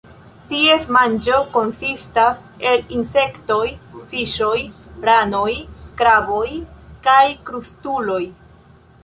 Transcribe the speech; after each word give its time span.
Ties 0.51 0.85
manĝo 0.95 1.35
konsistas 1.57 2.41
el 2.69 2.81
insektoj, 3.01 3.59
fiŝoj, 4.15 4.57
ranoj, 5.11 5.51
kraboj 6.01 6.49
kaj 7.11 7.23
krustuloj. 7.51 8.21